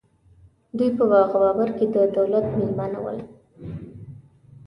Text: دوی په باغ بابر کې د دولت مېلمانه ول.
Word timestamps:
دوی 0.77 0.89
په 0.97 1.03
باغ 1.11 1.29
بابر 1.41 1.69
کې 1.77 1.85
د 1.95 1.97
دولت 2.17 2.45
مېلمانه 2.57 2.99
ول. 3.03 3.17